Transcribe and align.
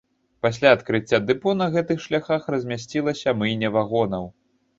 Пасля 0.43 0.69
адкрыцця 0.77 1.19
дэпо 1.27 1.53
на 1.59 1.67
гэтых 1.75 2.01
шляхах 2.07 2.49
размясцілася 2.55 3.37
мыйня 3.45 3.73
вагонаў. 3.79 4.29